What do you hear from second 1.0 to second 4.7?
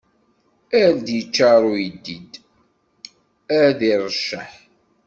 d iččaṛ uyeddid, ar d iṛecceḥ.